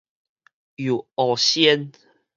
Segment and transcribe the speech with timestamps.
[0.77, 1.91] 遊學仙